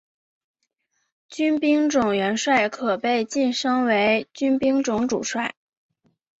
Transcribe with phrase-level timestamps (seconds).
[1.29, 5.53] 军兵种元帅可被晋升为军兵种主帅。